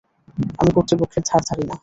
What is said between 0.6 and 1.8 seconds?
আমি কর্তৃপক্ষের ধার ধারি না।